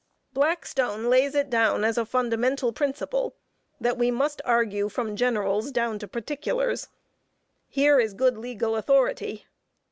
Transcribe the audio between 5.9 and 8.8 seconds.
to particulars." Here is good legal